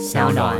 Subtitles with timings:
[0.00, 0.56] 小暖。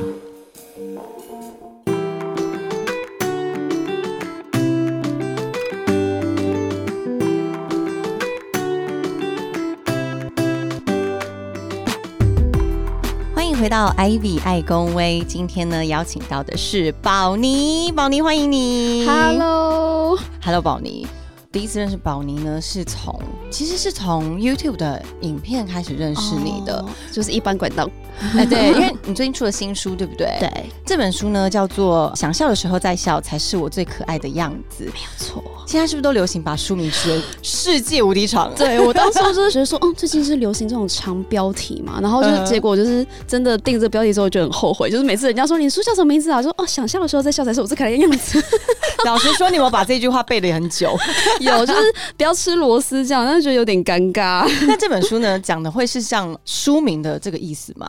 [13.34, 21.07] 欢迎回到 Ivy 爱公威，今天呢邀请到的是宝妮，宝妮欢迎你 Hello，，Hello 宝妮。
[21.50, 23.18] 第一次认识宝妮呢，是从
[23.50, 26.80] 其实是从 YouTube 的影片开始认识你的。
[26.80, 27.88] 哦就是一般管道。
[28.37, 30.37] 哎、对，因为你最近出了新书，对不对？。
[30.39, 30.50] 对，
[30.84, 34.84] 这本书呢叫做《想笑的时候再笑，才是我最可爱的样子》。
[34.87, 35.43] 没有错。
[35.66, 38.52] 现在是不是都流行把书名取为“世界无敌长”？
[38.59, 48.43] 对我当初就是觉得说，嗯，最近是流行这种长标题嘛，然后就是嗯结果就是真的定这个标题之后就很后悔，就是每次人家说你书叫什么名字啊，我说哦，想笑的时候再笑才是我最可爱的样子。
[49.07, 50.95] 老实说，你有没有把这句话背得很久？
[51.41, 51.80] 有就是
[52.16, 54.46] 不要吃螺丝这样，但是觉得有点尴尬。
[54.66, 57.88] 那这本书呢，讲的会是像书名的这个意思吗？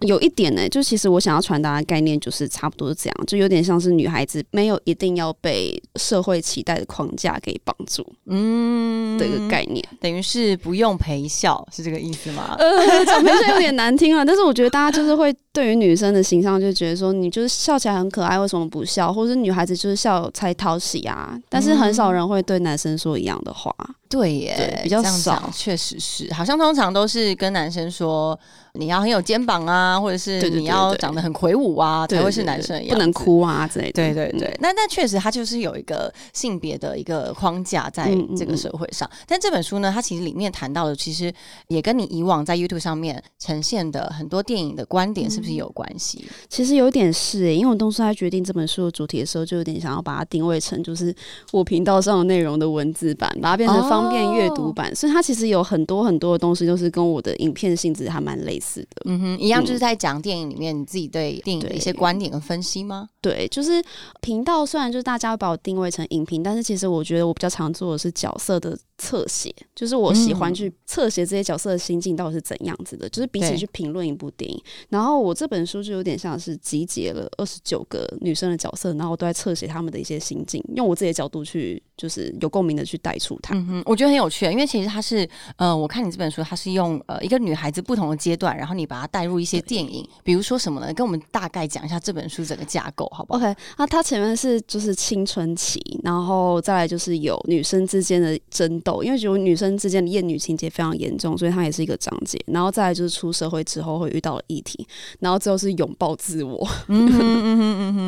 [0.00, 9.82] 有一点呢、就其实我想要传达的概念就是差不多是这样，就有点像是女孩子没有一定要被社会期待的框架给绑住嗯，的一个概念。
[10.00, 12.54] 等于是不用陪笑，是这个意思吗？
[12.58, 19.12] 呃， 讲陪笑有点难听啊，但是我觉得大家就是会对于女生的形象就觉得说，你就是笑起来很可爱，为什么不笑？
[19.12, 23.74] 或者是女孩子就是笑才讨喜啊，但是很少人会对男生说一样的话。
[24.08, 28.38] 对耶，对比较少确实是，好像通常都是跟男生说
[28.74, 33.12] 你要很有肩膀啊，或者是你要长得很魁梧啊，才会是男生一样，不能。
[33.16, 33.92] 哭啊之类的。
[33.92, 39.08] 对对对，嗯那那确实，它就是有一个性别的一个框架在这个社会上。
[39.26, 41.32] 但这本书呢，它其实里面谈到的，其实
[41.68, 46.26] 也跟你以往在 YouTube 上面呈现的很多电影的观点，是不是有关系？
[46.50, 51.14] 其实有点是、欸，因为我当初在决定这本书的主题的时候，就有点想要把它定位成就是
[51.52, 59.02] 我频道上的内容的文字版，把它变成方便阅读版，所以它其实有很多很多的东西都是跟我的影片性质还蛮类似的。
[59.06, 63.08] 嗯哼，一样就是在讲电影里面你自己对电影的一些观点跟分析吗？
[63.20, 63.82] 对，就是
[64.20, 74.62] 频道虽然就是大家会把我定位成影评，但是其实我觉得我比较常做的是角色的侧写，就是我喜欢嗯去侧写这些角色的心境到底是怎样子的，就是比起去评论一部电影。
[74.88, 83.54] 然后我这本书就有点像是集结了二十九个女生的角色，然后我都在侧写她们的一些心境，用我自己的角度去就是有共鸣的去带出它。
[83.54, 90.92] 嗯哼，我觉得很有趣，因为其实它是，呃，我看你这本书，它是用呃一个女孩子不同的阶段，然后你把它带入一些电影，比如说什么呢？
[90.94, 102.40] 跟我们大概讲一下这本书整个架构，好不好？OK，那它前面是就是青春期，然后再来就是有女生之间的争斗，因为觉得女生之间的厌女情节非常严重，所以它也是一个章节。
[102.46, 104.86] 然后再来就是出社会之后会遇到的议题，
[105.18, 106.66] 然后最后是拥抱自我。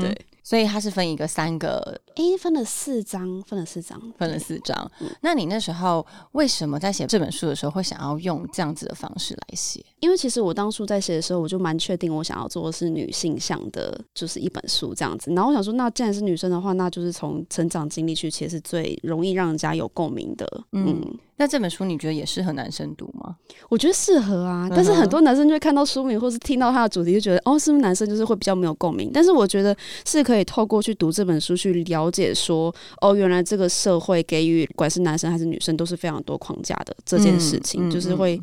[0.01, 0.17] 对。
[0.45, 4.91] 所以它是分一个三个，诶，分了四章，分了四章，分了四章。
[5.01, 9.85] 嗯那你那时候为什么在写这本书的时候会想要用这样子的方式来写？
[10.01, 15.33] 因为其实我当初在写的时候，我就蛮确定我想要做的是女性向的，就是一本书这样子。
[15.33, 20.45] 然后我想说，那既然是女生的话，那就是从成长经历去，其实是最容易让人家有共鸣的。
[20.73, 23.37] 嗯嗯那这本书你觉得也适合男生读吗？
[23.69, 29.09] 我觉得适合啊，但是很多男生就会看到书名或是听到它的主题，就觉得哦，是不是男生就是会比较没有共鸣？
[29.15, 38.41] 但是我觉得是可以透过去读这本书去了解说，哦，原来这个社会给予不管是男生还是女生都是非常多框架的这件事情，就是会。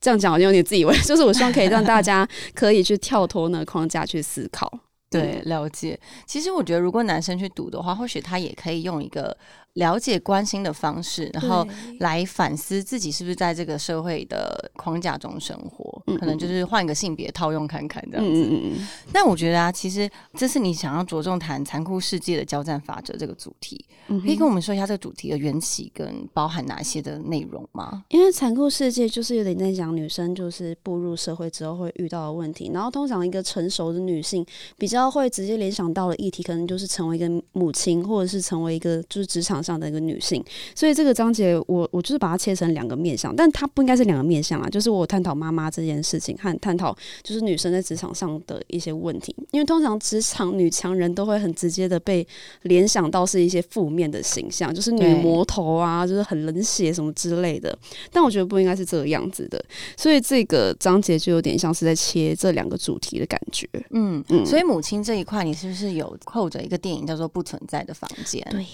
[0.00, 4.70] 这样讲好像有点自以为， 就是我希望可以让大家可以去跳脱那个框架去思考。
[5.08, 5.98] 对，了解。
[6.26, 9.34] 其实我觉得，如果男生去读的话，或许他也可以用一个
[9.74, 11.66] 了解、关心的方式，然后
[12.00, 18.42] 来反思自己是不是在这个社会的框架中生活，嗯可能就是换一个性别套用看看这样嗯子。
[18.42, 28.04] 嗯嗯嗯，但我觉得啊，其实这是你想要着重谈残酷世界的交战法则这个主题，嗯可以跟我们说一下这个主题的缘起跟包含哪些的内容吗？
[28.10, 34.46] 因为残酷世界就是有点在讲女生就是步入社会之后会遇到的问题，然后通常一个成熟的女性
[34.78, 40.44] 比较会直接联想到的议题，可能就是成为一个母亲，或者是成为一个就是职场上的一个女性。
[40.74, 52.26] 所以这个章节我我就是把它切成两个面向，但它不应该是两个面向啊，就是我探讨妈妈这件事情和探讨就是女生在职场上的一些问题，因为通常职场女强人都会很直接的被
[52.62, 57.76] 联想到是一些负面的形象，就是女魔头啊，就是很冷血什么之类的。
[58.12, 59.64] 但我觉得不应该是这个样子的，
[59.96, 63.68] 所以这个章节就有点像是在切这两个主题的感觉。
[63.90, 68.42] 嗯，嗯所以母亲这一块，你是不是有扣着一个电影叫做《不存在的房间》？
[68.50, 68.64] 对，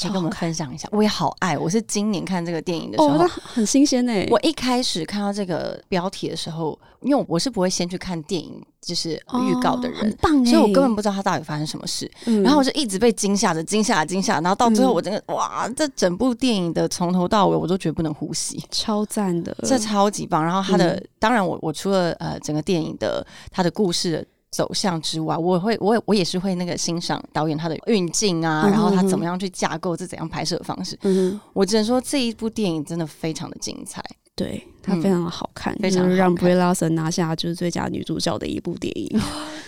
[0.00, 0.88] 可以跟我们分享一下。
[0.92, 12.10] 我也好爱，我是今年看这个电影的时哦，候，哦很新鲜哎、我一开始看到这个标题的时候，因为我是不会先去看电影就是预告的人，哦很棒哎、所以我根本不知道他到底发生什么事。
[12.26, 18.62] 嗯然后我就一直被惊吓着、惊吓、惊吓，然后到最后嗯我真的、哇，这整部电影的从头到尾我都觉得不能呼吸。
[18.70, 20.44] 超赞的，这超级棒！
[20.44, 30.98] 然后他的，嗯当然我我除了呃整个电影的他的故事的走向之外，我会我我也是会那个欣赏导演他的运镜啊，嗯然后他怎么样去架构这怎样拍摄的方式。
[31.02, 34.02] 嗯哼，我只能说这一部电影真的非常的精彩。
[34.34, 39.20] 对，它非常的好看，嗯非常让好看 Brie Larson 拿下就是最佳女主角的一部电影，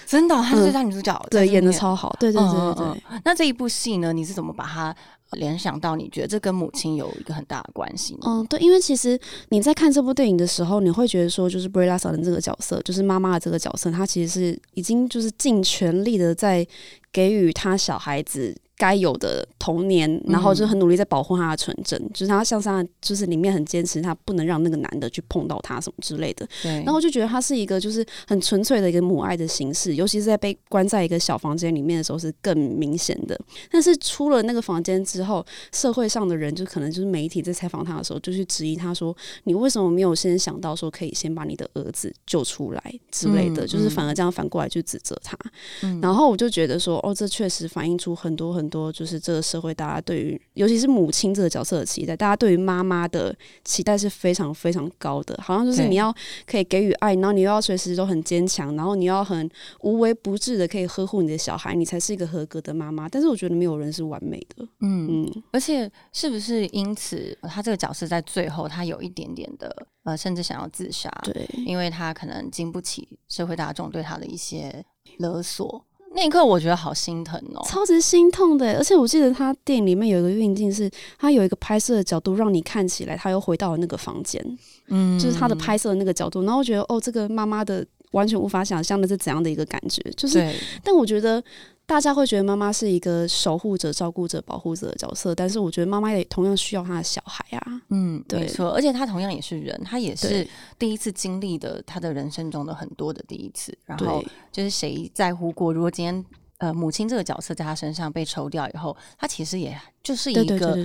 [0.06, 4.94] 真的，她是最佳女主角，嗯对，演的超好，对对对对那这一部戏呢，你是怎么把它
[5.32, 5.96] 联想到？
[5.96, 8.16] 你觉得这跟母亲有一个很大的关系？
[8.22, 9.18] 嗯，对，因为其实
[9.50, 16.66] 你在看这部电影的时候，你会觉得说，就是 b r i l l a s o n 这个角色，就是妈妈的这个角色，她其实是已经就是尽全力的在
[17.12, 26.48] 给予她小孩子该有的童年，然后就很努力在保护她的纯真，就是她向上就是里面很坚持，她不能让那个男的去碰到她什么之类的。
[26.62, 33.38] 对，然后我就觉得他是一个就是很纯粹的一个母爱的形式，尤其是在被关在一个小房间里面的时候是更明显的。
[33.70, 45.36] 但是出了那个房间之后，社会上的人就可能就是媒体在采访他的时候，就去质疑他说：“你为什么没有先想到说可以先把你的儿子救出来之类的？”嗯就是反而这样反过来去指责他。
[45.82, 56.14] 嗯然后我就觉得说，哦，这确实反映出很多很多，就是这个社会大家对于，尤其是母亲这个角色的期待，大家对于妈妈的期待是非常非常高的，好像就是你要
[56.46, 59.50] 可以给予爱，然后你又要随时都很坚强，然后你要很
[59.80, 63.08] 无微不至的可以呵护你的小孩，你才是一个合格的妈妈。
[63.08, 69.74] 但是我觉得没有人是完美的，嗯，嗯，而且是不是因此他这个角色在最后他有一点点的
[70.04, 71.10] 呃，甚至想要自杀？
[71.24, 74.84] 对，因为他可能经不起社会大众对他的一些
[75.18, 75.84] 勒索。
[76.14, 77.64] 那一刻我觉得好心疼哦。
[77.68, 78.76] 超级心痛的。
[78.76, 84.44] 而且我记得他电影里面有一个运镜，是他有一个拍摄的角度，让你看起来他又回到了那个房间，
[84.88, 86.42] 嗯就是他的拍摄的那个角度。
[86.42, 90.52] 然后我觉得，哦，这个妈妈的完全无法想象的是怎样的一个感觉，就是，
[90.82, 91.42] 但我觉得
[91.90, 97.82] 大家会觉得妈妈是一个守护者、照顾者、保护者的角色，但是我觉得妈妈也同样需要她的小孩啊。
[97.88, 100.46] 嗯，对没错，而且她同样也是人，她也是
[100.78, 103.76] 第一次经历的她的人生中的很多的第一次。
[103.84, 106.24] 然后就是谁在乎过，如果今天
[106.58, 110.78] 呃母亲这个角色在她身上被抽掉以后，她其实也就是一个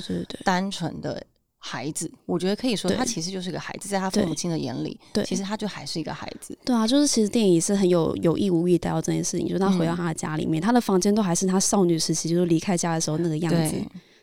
[0.44, 1.24] 单纯的
[1.68, 2.12] 孩子。
[2.28, 6.56] 我觉得可以说，他其实就是个孩子，在他父母亲的眼里，对其实他就还是一个孩子。
[6.64, 13.76] 对啊，就是其实电影是很有有意无意带到这件事情，就是他回到嗯他的家里面，他的房间都还是他少女时期就是离开家的时候那个样子，，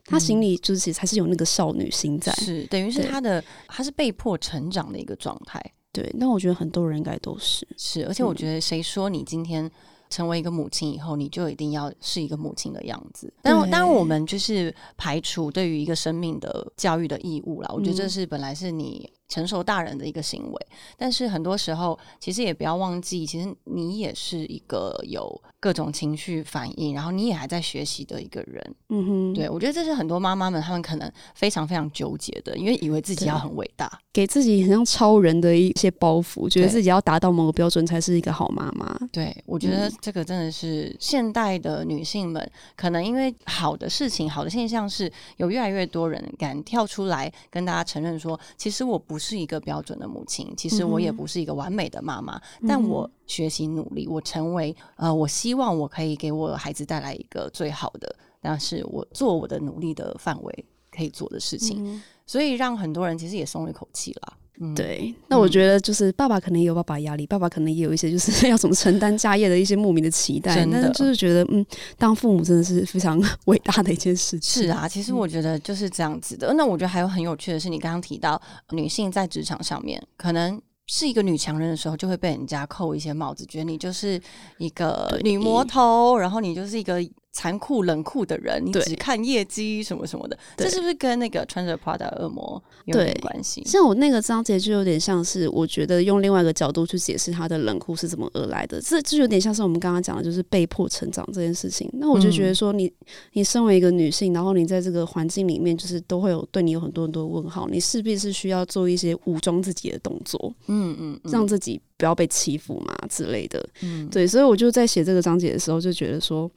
[0.04, 2.32] 他心里就是其实还是有那个少女心在。
[2.34, 5.60] 是等于是他的，他是被迫成长的一个状态。
[5.92, 7.66] 对，那我觉得很多人应该都是。
[7.76, 9.70] 是，而且我嗯觉得谁说你今天
[10.12, 13.32] 成为一个母亲以后，你就一定要是一个母亲的样子？
[13.40, 17.70] 但当然，我们就是排除对于一个生命的教育的义务啦。
[17.72, 20.66] 我觉得这嗯是本来是你成熟大人的一个行为，
[20.98, 28.74] 但是很多时候其实也不要忘记，其实你也是一个有各种情绪反应，然后你也还在学习的一个人。
[28.90, 33.90] 嗯哼，对我觉得这是很多妈妈们她们可能非常非常纠结的，因为以为自己要很伟大。
[34.12, 38.94] 给自己很像超人的一些包袱，觉得自己要达到某个标准才是一个好妈妈。
[39.10, 64.36] 对，我觉得嗯这个真的是现代的女性们，可能因为好的事情、好的现象是有越来越多人敢跳出来跟大家承认说，其实我不是一个标准的母亲，其实我也不是一个完美的妈妈，但我学习努力，我成为呃，我希望我可以给我孩子带来一个最好的，但是我做我的努力的范围可以做的事情，嗯所以让很多人其实也松了一口气啦。
[64.62, 71.66] 嗯，对，那我觉得就是爸爸可能也有爸爸压力，爸爸可能也有一些就是 要怎么承担家业的一些莫名的期待，真的但是就是觉得嗯，
[71.98, 74.62] 当父母真的是非常 伟大的一件事情。
[74.64, 76.54] 是啊，其实我觉得就是这样子的。
[76.54, 78.40] 那我觉得还有很有趣的是，你刚刚提到
[78.70, 80.60] 女性在职场上面可能。
[80.88, 84.20] 是一个女强人的时候，就会被人家扣一些帽子，觉得你就是
[84.58, 87.00] 一个女魔头，然后你就是一个
[87.32, 90.38] 残酷冷酷的人，你对只看业绩什么什么的。
[90.56, 93.62] 这是不是跟那个穿着 Prada 恶魔有点关系？
[93.64, 101.88] 像我那个章节就有点像是，我觉得用另外一个角度去解释他的冷酷是怎么而来的，这就有点像是我们刚刚讲的，就是被迫成长这件事情。
[101.94, 102.92] 那我就觉得说你，
[103.32, 113.66] 你身为一个女性，然后你在这个环境里面，就是都会有对你有很多很多问号，你势必是需要做一些武装自己的动作，嗯嗯嗯，让自己不要被欺负嘛之类的。
[113.80, 116.50] 嗯对，所以我就在写这个章节的时候，就觉得说。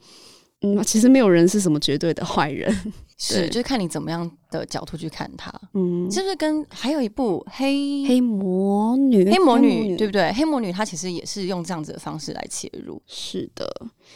[0.62, 2.74] 嗯，其实没有人是什么绝对的坏人。
[3.18, 10.30] 是，就是看你怎么样的角度去看他，嗯，是不是跟还有一部黑黑魔女，黑魔女对不对？
[10.34, 13.66] 黑魔女她其实也是用这样子的方式来切入，是的，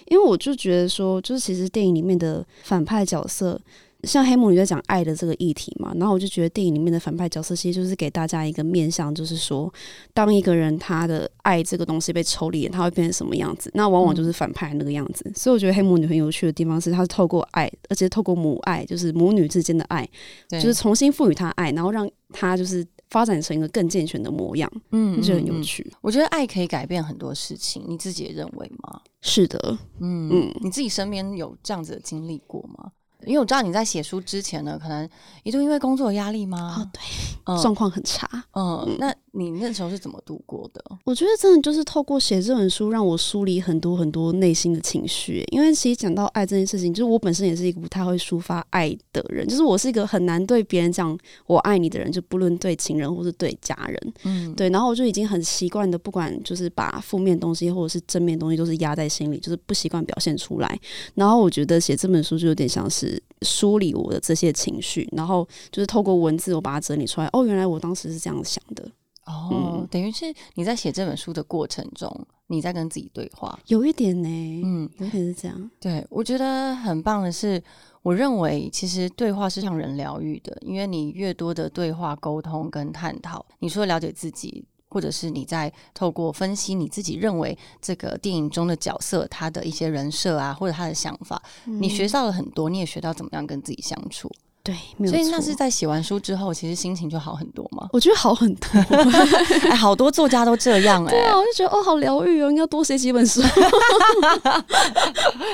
[0.08, 3.58] 因为我就觉得说，就是其实电影里面的反派角色，
[4.04, 9.72] 像黑魔女在讲爱的这个议题嘛，然后我就觉得电影里面的反派角色其实就是给大家一个面向，就是说，
[10.14, 13.70] 当一个人他的爱这个东西被抽离，他会变成什么样子？
[13.74, 15.30] 那往往就是反派那个样子。
[15.34, 20.08] 所以我觉得黑魔女很有趣的地方是，她是透过爱，而且透过母爱，就是母女之间的爱，
[20.48, 25.92] 对，就是重新赋予她爱，然后让她就是发展成一个更健全的模样，嗯就很有嗯嗯趣。
[26.00, 29.00] 我觉得爱可以改变很多事情，你自己也认为吗？
[29.20, 32.92] 是的，嗯嗯你自己身边有这样子的经历过吗？
[33.26, 35.08] 因为我知道你在写书之前呢，可能
[35.42, 36.76] 一度因为工作压力吗？
[36.78, 37.00] 哦，对，
[37.44, 38.28] 嗯状况很差。
[38.52, 40.82] 嗯，那你那时候是怎么度过的？
[41.04, 45.44] 我觉得真的就是透过写这本书，让我梳理很多很多内心的情绪。
[45.52, 54.12] 因为其实讲到爱这件事情，就是我本身也是一个不太会抒发爱的人，就是我是一个很难对别人讲我爱你的人，就不论对情人或是对家人。
[54.24, 60.80] 嗯，对，然后我就已经很习惯的，不管就是把负面东西或者是正面东西都是压在心里，就是不习惯表现出来。
[61.14, 67.28] 然后我觉得写这本书就有点像是梳理我的这些情绪，然后就是透过文字我把它整理出来。
[67.32, 68.90] 哦，原来我当时是这样想的，
[69.30, 73.58] 哦，嗯等于是你在写这本书的过程中，你在跟自己对话。
[73.66, 74.28] 有一点呢，
[74.64, 75.70] 嗯，有一点是这样。
[75.78, 77.62] 对，我觉得很棒的是，
[78.02, 94.30] 我认为其实对话是让人疗愈的，因为你越多的对话、沟通跟探讨，你除了了解自己，或者是你在透过分析你自己认为这个电影中的角色他的一些人设啊，或者他的想法，你学到了很多，你也学到怎么样跟自己相处。
[94.62, 97.88] 对，没有所以那是在写完书之后，其实心情就好很多嘛。
[97.92, 98.68] 我觉得好很多。
[99.70, 103.40] 哎，好多作家都这样哎、对啊，我就觉得哦，好疗愈哦，应该多写几本书。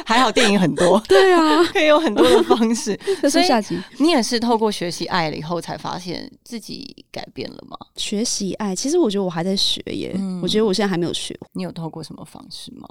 [0.04, 2.98] 还好电影很多，对啊，可以有很多的方式。
[3.22, 7.76] 这所以下集你也是透过学习爱了以后，才发现自己改变了吗？
[7.96, 8.74] 学习爱。
[8.74, 12.88] 其实我觉得我还在学耶，嗯我觉得我现在还没有学你有透过什么方式吗？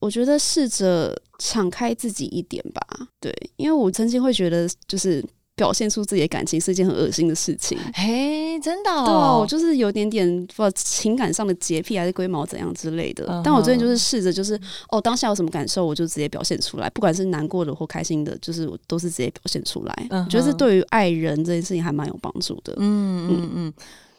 [0.00, 2.82] 我觉得试着敞开自己一点吧，
[3.20, 5.24] 对，因为我曾经会觉得就是
[5.56, 7.78] 表现出自己的感情是一件很恶心的事情。
[7.94, 13.24] 嘿，真的、哦，对啊，我就是有点点不知道情感上的洁癖还是龟毛怎样之类的。
[13.28, 14.58] 嗯但我最近就是试着，就是
[14.88, 20.08] 哦，当下有什么感受，我就直接表现出来，不管是难过的或开心的，就是我都是直接表现出来。
[20.10, 22.74] 我觉得这对于爱人这件事情还蛮有帮助的。
[22.78, 23.74] 嗯嗯嗯。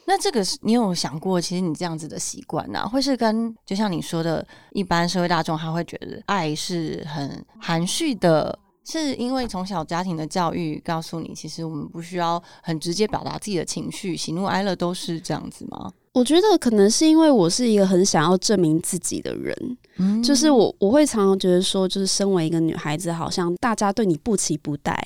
[0.08, 15.92] 那这个是你有想过，其实你这样子的习惯呢，会是跟就像你说的，一般社会大众他会觉得爱是很含蓄的，是因为从小家庭的教育告诉你，其实我们不需要很直接表达自己的情绪，喜怒哀乐都是这样子吗？
[16.14, 24.98] 我觉得可能是因为我是一个很想要证明自己的人，嗯就是我我会常常觉得说，就是身为一个女孩子，好像大家对你不期不待，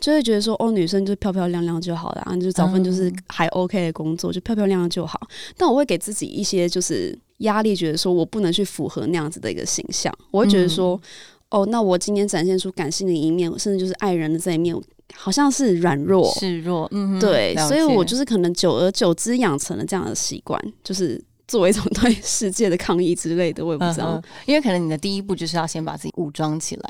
[0.00, 5.20] 就会觉得说，哦，女生就漂漂亮亮就好了，啊，就找份就是还 OK 的工作，就漂漂亮亮就好。
[5.56, 11.00] 但我会给自己一些就是压力，觉得说我不能去符合那样子的一个形象，我会觉得说，
[11.50, 14.76] 哦，那我今天展现出感性的一面，甚至就是爱人的这一面，
[15.14, 24.14] 好像是软弱，示弱，嗯，对，所以我就是可能久而久之养成了这样的习惯，就是作为一种对世界的抗议之类的，我也不知道。
[24.14, 26.82] 嗯因为可能你的第一步就是要先把自己武装起来。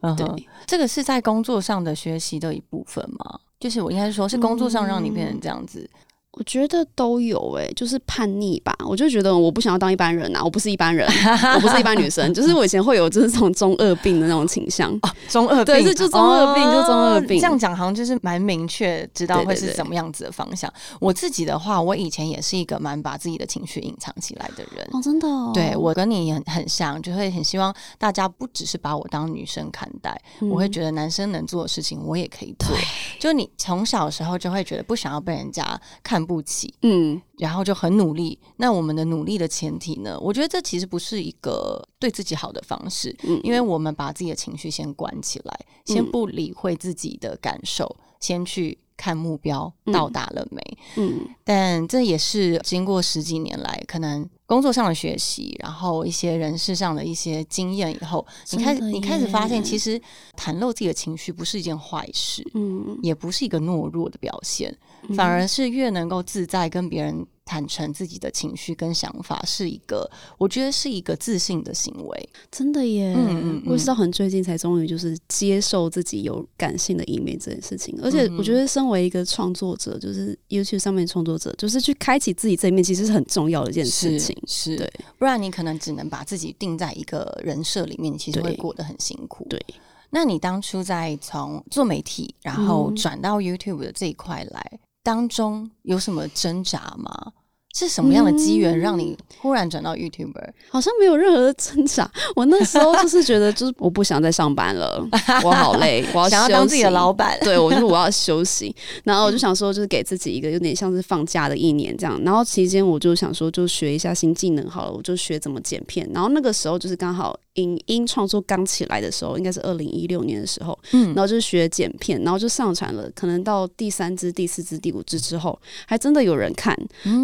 [0.00, 3.40] 嗯对，这个是在工作上的学习的一部分吗？
[3.60, 5.88] 就是我应该是说，是工作上让你变成这样子。
[6.32, 8.74] 我觉得都有诶、就是叛逆吧。
[8.88, 11.06] 我就觉得我不想要当一般人啊，我不是一般人，
[11.54, 12.32] 我不是一般女生。
[12.32, 14.90] 就是我以前会有就是这种中二病的那种倾向。
[15.02, 20.72] 哦中二病，对是就中二病就中二病这样讲好像就是蛮明确，知道会是什么样子的方向。
[21.00, 24.86] 我自己的话，我以前也是一个蛮把自己的情绪隐藏起来的人。
[24.92, 32.76] 哦，真的、哦，对我跟你很很像，就会很希望大家不只是把我当女生看待，嗯我会觉得男生能做的事情我也可以做。
[33.18, 38.38] 就你从小时候就会觉得不想要被人家看不起，嗯，然后就很努力。
[38.56, 40.18] 那我们的努力的前提呢？
[40.20, 50.78] 我觉得这其实不是一个对自己好的方式，嗯因为我们把自己的情绪先关起来，先不理会自己的感受，先去看目标到达了没。
[50.96, 51.26] 嗯。
[51.42, 60.00] 但这也是经过十几年来，可能工作上的学习，然后一些人事上的一些经验以后，你开始你开始发现，其实
[60.36, 64.72] 袒露自己的情绪不是一件坏事，嗯，也不是一个懦弱的表现，
[65.08, 72.28] 嗯反而是越能够自在跟别人坦诚自己的情绪跟想法，是一个我觉得是一个自信的行为。
[72.50, 73.12] 真的耶。
[73.14, 84.34] 嗯嗯嗯我也是到很最近才终于就是接受自己有感性的一面这件事情，而且我觉得身为一个创作者，就是 YouTube 上面的创作者，就是去开启自己这一面，其实是很重要的一件事情。
[84.46, 89.46] 是，对不然你可能只能把自己定在一个人设里面，你其实会对过得很辛苦。
[89.50, 89.62] 对，
[90.08, 97.32] 那你当初在从做媒体，然后嗯转到 YouTube 的这一块来，当中有什么挣扎吗？
[97.74, 100.50] 是什么样的机缘嗯让你忽然转到 YouTuber？
[100.70, 102.10] 好像没有任何的挣扎。
[102.36, 105.04] 我那时候就是觉得，就是我不想再上班了，
[105.42, 107.38] 我好累，我要想要当自己的休息老板？
[107.40, 108.74] 对，我就我要休息，
[109.04, 112.20] 然后我就想说，就是给自己一个有点像是放假的一年这样。
[112.24, 116.08] 然后期间我就想说，就学一下新技能好了，我就学怎么剪片。
[116.12, 126.76] 然后那个时候就是刚好影音创作刚起来的时候，应该是二零一六年的时候，嗯，然后就学剪片，然后就上传了，可能到第三支、第四支、第五支之后，还真的有人看，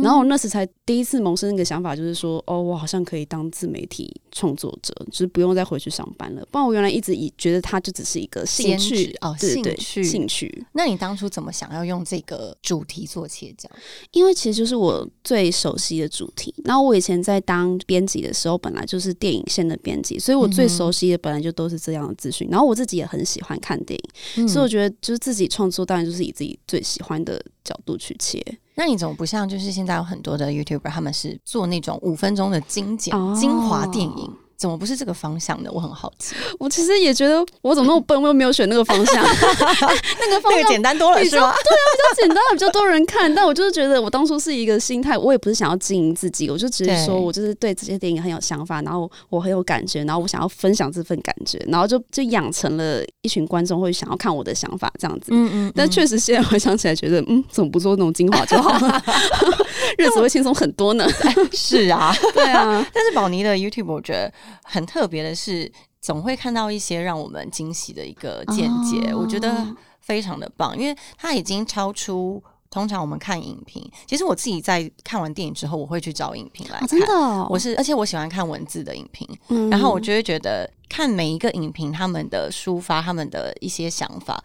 [0.02, 6.42] 然后我那时才第一次萌生那个想法，就是说，哦，我好像可以当自媒体创作者，就是不用再回去上班了。
[6.50, 10.64] 不然我原来一直以觉得它就只是一个兴趣哦，兴趣兴趣。
[10.73, 13.68] 那你当初怎么想要用这个主题做切角？
[14.12, 16.54] 因为其实就是我最熟悉的主题。
[16.64, 21.11] 然后我以前在当编辑的时候，本来就是电影线的编辑，所以我最熟悉。
[21.11, 23.99] 的本来就都是这样的资讯，然后我自己也很喜欢看电
[24.37, 28.42] 影，所以我觉得就是自己创作，当然就是以自己最喜欢的角度去切。
[28.75, 34.32] 那你怎么不像就是现在有很多的 YouTuber，他们是做那种五分钟的精简精华电影？
[34.58, 35.70] 怎么不是这个方向的？
[35.70, 36.34] 我很好奇。
[36.58, 39.14] 我其实也觉得我怎么那么笨，我又没有选那个方向。
[40.20, 41.52] 那个方向简单多了，是吗？
[41.52, 43.32] 对啊，比较简单，比较多人看。
[43.32, 55.28] 但我就是觉得，我当初是一个心态，我也不是想要经营自己，我就只是说我就是对这些电影很有想法，然后我很有感觉，然后我想要分享这份感觉，然后就就养成了一群观众会想要看我的想法这样子。
[55.30, 55.72] 嗯嗯。
[55.76, 59.02] 但确实现在回想起来，觉得嗯，怎么不做那种精华就好了，
[59.98, 61.06] 日子会轻松很多呢？
[61.52, 62.84] 是啊，对啊。
[62.92, 64.32] 但是宝妮的 YouTube，我觉得。
[64.62, 69.67] 很特别的是，总会看到一些让我们惊喜的一个见解，我觉得
[70.00, 73.90] 非常的棒，因为它已经超出通常我们看影评。
[74.07, 76.88] 其实我自己在看完电影之后，我会去找影评来看。
[76.88, 79.26] 真的，我是而且我喜欢看文字的影评，
[79.71, 84.43] 然后我就会觉得看每一个影评他们的抒发，他们的一些想法。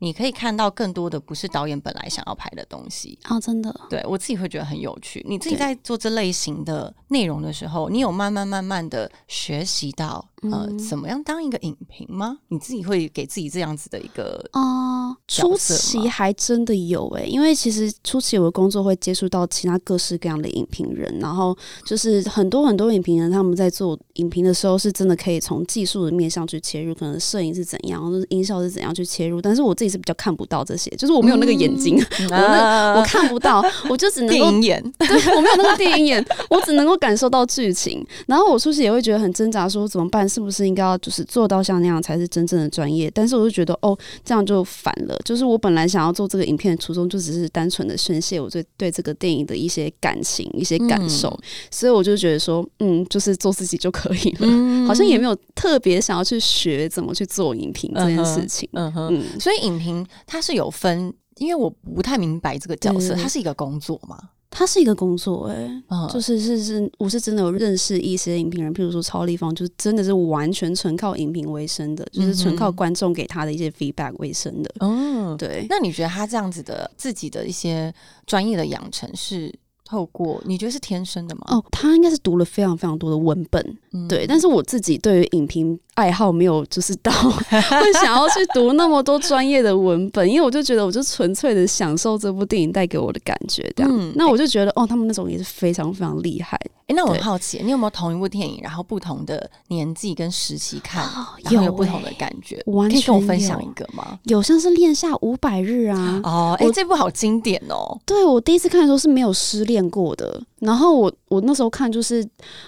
[0.00, 3.38] 你可以看到更多的不是导演本来想要拍的东西啊！
[3.38, 5.24] 真的，对我自己会觉得很有趣。
[5.28, 12.38] 你自己在做这类型的内容的时候，你有慢慢慢慢的学习到呃，怎么样当一个影评吗？
[12.48, 15.14] 你自己会给自己这样子的一个啊？
[15.28, 21.54] 初期还真的有诶，因为其实初期我的工作会接触到其他各式各样的影评人，然后
[21.84, 29.90] 就是很多很多影评人他们在做影评的时候，是真的可以从技术的面向去切入，可能摄影是怎样，或者音效是怎样去切入，但是我自己。
[29.90, 38.06] 是比较看不到这些，就是我没有那个眼睛，我那我看不到，我就只能电影眼，对我没有那个电影眼，我只能够感受到剧情。
[38.28, 40.28] 然后我初期也会觉得很挣扎，说怎么办？
[40.30, 43.10] 是不是应该要就是做到像那样才是真正的专业？
[43.12, 45.18] 但是我就觉得哦，这样就反了。
[45.24, 51.36] 就是我本来想要做这个影片的初衷，就只是单纯的宣泄我对对这个电影的一些感情、一些感受。
[51.72, 58.68] 所以我就觉得说，嗯，就是做自己就可以了，好像也没有特别想要去学怎么去做影评这件事情。
[58.74, 59.80] 嗯哼，所以影。
[59.80, 64.18] 评它是有分，因为我不太明白这个角色，它是一个工作吗？
[64.50, 65.82] 它是一个工作，哎，
[66.12, 74.74] 就是是是，我是真的有认识一些影评人，譬如说超立方，就是真的是完全纯靠影评为生的，就是纯靠观众给他的一些 feedback 为生的。
[74.80, 75.66] 嗯，对。
[75.68, 77.94] 那你觉得他这样子的自己的一些
[78.26, 79.54] 专业的养成是？
[79.90, 81.40] 透过你觉得是天生的吗？
[81.48, 83.76] 哦，他应该是读了非常非常多的文本，
[84.08, 84.24] 对。
[84.24, 87.10] 但是我自己对于影评爱好没有，就是到
[87.50, 94.12] 会想要去读那么多专业的文本，因为我就觉得我就纯粹的享受这部电影带给我的感觉，这样。
[94.14, 96.56] 那我就觉得哦，他们那种也是非常非常厉害。
[96.90, 101.08] 哎，那我很好奇，你有没有同一部电影，然后不同的年纪跟时期看，
[101.44, 102.60] 然后有不同的感觉？
[102.66, 104.18] 可以跟我分享一个吗？
[104.24, 106.20] 有，像是《恋夏五百日》啊。
[106.24, 107.96] 哦，哎，这部好经典哦。
[108.04, 110.42] 对我第一次看的时候是没有失恋过的。
[110.60, 112.26] 然后我我那时候看就是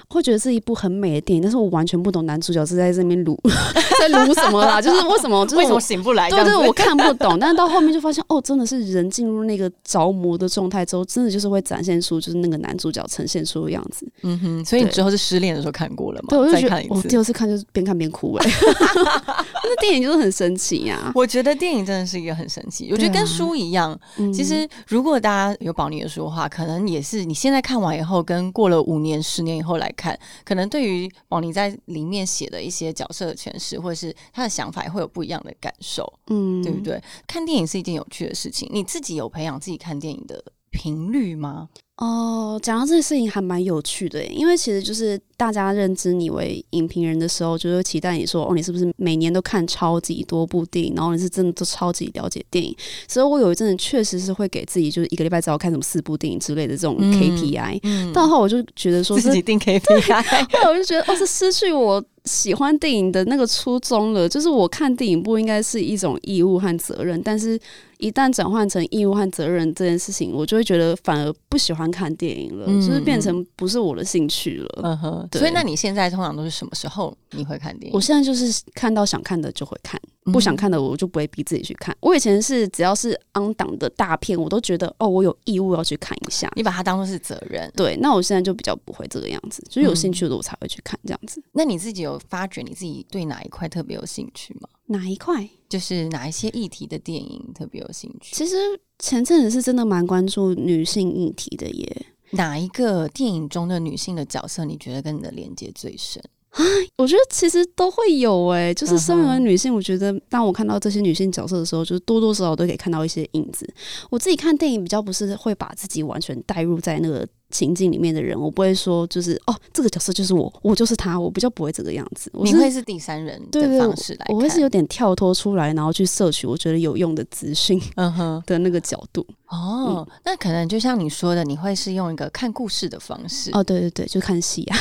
[0.08, 3.38] 会觉得是一部很美的电影，但是我完全不懂男主角是在这边撸
[4.00, 6.30] 在撸什么啦，就是为什么 就是为什么醒不来？
[6.30, 7.38] 对对，我看不懂。
[7.38, 14.10] 但是到后面就发现哦，真的是人进入那个着魔的状态之后，真的就是会展现出就是那个男主角呈现出的样子。
[14.22, 16.28] 嗯哼，所以你之后是失恋的时候看过了吗？
[16.30, 18.46] 对，我就觉得我第二次看就是边看边哭哎，
[19.04, 21.12] 那电影就是很神奇呀。
[21.14, 23.98] 我觉得电影真的是一个很神奇，我觉得跟书一样。
[24.32, 27.81] 其实如果大家有保你的书的话，可能也是你现在看。
[27.82, 37.02] 完以后，跟过了五年、十年以后来看，可能对于王林在里面写的一些角色的诠释，或者是他的想法，也会有不一样的感受，嗯，对不对？
[37.26, 41.68] 看电影是一件有趣的事情，你自己有培养自己看电影的频率吗？
[41.98, 52.74] 哦，讲到这个事情还蛮有趣的，因为其实就是大家认知你为影评人的时候，就会期待你说，哦，你是不是每年都看超级多部电影，然后你是真的都超级了解电影。
[53.06, 62.02] 所以我有一阵子确实是会给自己就是一个礼拜只要看什么四部电影之类的这种 KPI，但后我就觉得说自己定 KPI， 后来我就觉得哦，是失去我。
[62.24, 67.58] 喜欢电影的那个初衷了，就是我看电影不应该是一种义务和责任，但是
[68.02, 74.80] 一旦转换成义务和责任这件事情，我就会觉得反而不喜欢看电影了，就是变成不是我的兴趣了。
[74.82, 77.94] 嗯哼，所以那你现在通常都是什么时候你会看电影？
[77.94, 80.00] 我现在就是看到想看的就会看。
[80.26, 81.96] 不想看的我就不会逼自己去看。
[81.98, 86.48] 我以前是只要是 on 档的大片，我都觉得哦，我有义务要去看一下。
[86.54, 87.68] 你把它当做是责任。
[87.74, 91.42] 对，那我现在就比较不会这个样子，就是有兴趣的我才会去看这样子。
[91.50, 94.68] 那你自己有发觉你自己对哪一块特别有兴趣吗？
[94.92, 95.48] 哪一块？
[95.68, 98.36] 就是哪一些议题的电影特别有兴趣？
[98.36, 98.54] 其实
[98.98, 102.06] 前阵子是真的蛮关注女性议题的耶。
[102.32, 106.22] 哪一个电影中的女性的角色你觉得跟你的连接最深？
[106.50, 106.62] 啊
[106.98, 113.66] 我觉得其实都会有哎，就是身为女性，我觉得当我看到这些女性角色的时候，就是多多少少都可以看到一些影子。
[114.10, 117.26] 我自己看电影比较不是会把自己完全带入在那个。
[117.52, 122.32] 情境里面的人，我不会说就是哦，这个角色就是我，我就是他，我比较不会这个样子。
[122.42, 129.24] 你会是第三人的方式来，我会是有点跳脱出来，然后去摄取我觉得有用的资讯，嗯哼的那个角度。
[129.48, 133.50] 哦，那可能就像你说的，你会是用一个看故事的方式。
[133.52, 134.78] 哦，对对对，就看戏啊。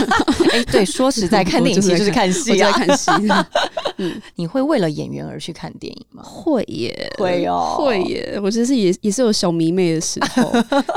[0.50, 3.10] 哎，对，说实在， 看电影其实就是看戏啊，看戏。
[3.98, 6.22] 嗯，你会为了演员而去看电影吗？
[6.24, 8.40] 会耶，会哦，会耶。
[8.42, 10.50] 我其实也也是有小迷妹的时候，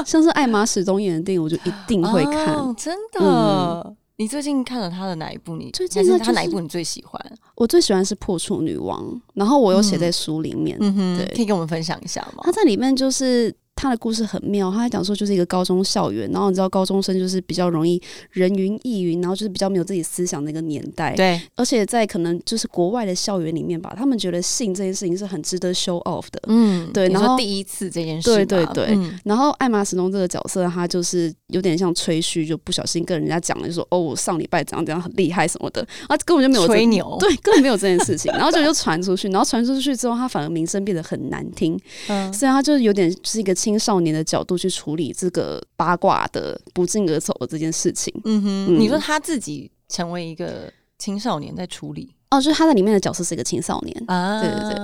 [0.06, 2.76] 像是艾玛始终演的电影，我就一定会看。
[2.76, 3.96] 真的？
[4.18, 5.56] 你最近看了他的哪一部？
[5.56, 7.22] 你最近他哪一部你最喜欢？
[7.56, 9.04] 我最喜欢是《破处女王》，
[9.34, 10.78] 然后我有写在书里面。
[10.82, 12.42] 嗯哼，对，可以跟我们分享一下吗？
[12.44, 13.54] 他在里面就是。
[13.78, 21.16] 他的故事很妙，他在讲说就是一个高中校园，然后你知道高中生就是比较容易人云亦云，然后就是比较没有自己思想的一个年代。
[21.16, 26.42] 对，而且在可能就是国外的校园里面吧，他们觉得性这件事情是很值得 show off 的。
[26.48, 27.08] 嗯，对。
[27.10, 28.98] 然后第一次这件事，对对对。
[29.24, 38.32] 然后艾玛史东这个角色，他就是有点像吹嘘，就不小心跟人家讲了，就说哦，我上礼拜怎样怎样很厉害什么的，啊，根本就没有吹牛， 对，根本没有这件事情。
[38.34, 41.80] 然后就就传出去，然后传出去之后，他反而名声变得很难听。
[42.08, 44.44] 嗯，虽然他就是有点是一个青少年的角。
[44.48, 48.14] 度去处理这个八卦的不胫而走的这件事情。
[48.24, 54.42] 嗯哼，你说他自己成为一个青少年在处理哦，就是他在里面的角色是一个青少年啊。
[54.42, 54.78] 对对对，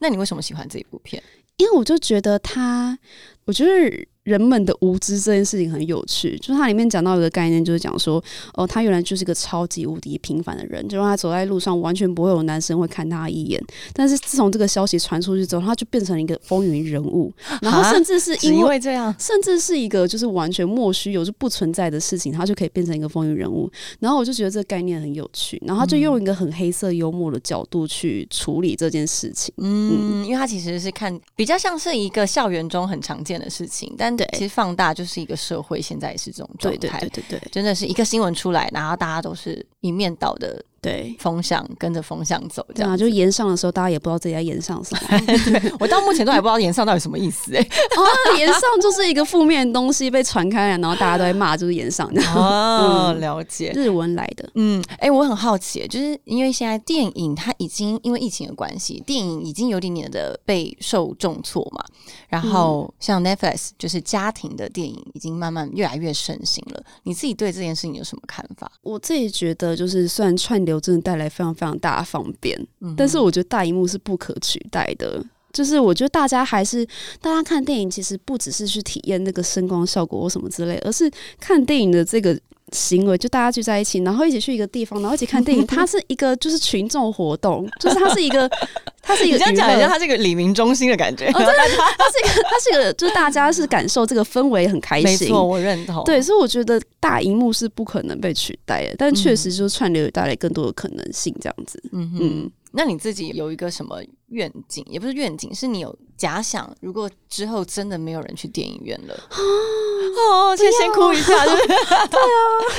[0.00, 1.22] 那你为什么喜欢这一部片？
[1.56, 2.98] 因为我就觉得他，
[3.46, 4.06] 我觉得。
[4.26, 8.22] 人们的无知这件事情很有趣，就是它里面讲到一个概念，就是讲说，
[8.54, 23.70] 哦，他原来就是一个超级无敌平凡的人，就让他走在路上完全不会有男生会看他一眼，但是自从这个消息传出去之后，他就变成了一个风云人物，然后甚至是因为这样，甚至是一个就是完全莫须有就不存在的事情，他就可以变成一个风云人物。
[24.00, 29.54] 然后我就觉得这个概念很有趣，然后他就用一个很黑色幽默的角度去处理这件事情。
[29.58, 36.98] 嗯，因为他其实是看比较像是一个校园中很常见的事情，但对，其实放大就是一个社会，现在也是这种状态。
[37.00, 40.64] 对对对对，真的是一个新闻出来，然后大家都是一面倒的。
[40.78, 45.18] 对，风向跟着风向走，这样就延上的时候，大家也不知道自己在延上什么。
[45.60, 47.60] 对我到目前都还不知道延上到底什么意思哎。
[47.96, 52.08] 哦，延上就是一个负面的东西被传开来，然后大家都在骂，就是延上。
[52.32, 54.48] 哦， 了解，日文来的。
[54.54, 61.84] 嗯，哎，我很好奇，就是因为现在电影它已经因为疫情的关系，电影已经有点点的备受重挫嘛。
[62.28, 66.80] 然后像 Netflix 就是家庭的电影，已经慢慢越来越盛行了。
[67.02, 68.70] 你自己对这件事情有什么看法？
[68.82, 70.80] 我自己觉得，就是虽然串流。
[70.86, 72.56] 真的带来非常非常大的方便，
[72.96, 75.20] 但是我觉得大荧幕是不可取代的。
[75.52, 76.86] 就是我觉得大家还是
[77.20, 81.10] 大家看电影，其实不只是去体验那个声光效果或什么之类，而是
[81.40, 82.38] 看电影的这个
[82.72, 85.64] 行为，就大家聚在一起，然后一起去一个地方，然后一起看电影。
[85.68, 88.50] 它是一个就是群众活动，就是它是一个。
[89.06, 91.26] 它是一个这样讲，好像它是一个李明中心的感觉。
[91.26, 95.08] 哦，对，它是一个，它是一个，就是大家是感受这个氛围很开心。
[95.08, 96.02] 没错，我认同。
[96.02, 101.80] 对，所以我觉得大荧幕是不可能被取代的，但确实就是串流带来更多的可能性，这样子。
[101.92, 102.50] 嗯嗯。
[102.72, 104.84] 那你自己有一个什么愿景？
[104.88, 112.30] 也不是愿景，是你有假想，如果之后真的没有人去电影院了，哦，先先哭一下， 对啊。